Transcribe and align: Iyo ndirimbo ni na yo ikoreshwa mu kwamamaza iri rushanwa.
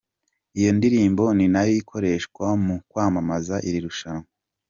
Iyo 0.59 0.69
ndirimbo 0.77 1.23
ni 1.37 1.45
na 1.53 1.61
yo 1.67 1.73
ikoreshwa 1.81 2.45
mu 2.65 2.75
kwamamaza 2.89 3.55
iri 3.67 3.79
rushanwa. 3.85 4.27